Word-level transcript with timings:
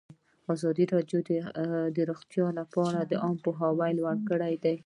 ازادي 0.53 0.85
راډیو 0.93 1.19
د 1.95 1.97
روغتیا 2.09 2.45
لپاره 2.59 2.97
عامه 3.23 3.41
پوهاوي 3.45 3.91
لوړ 3.99 4.17
کړی. 4.29 4.53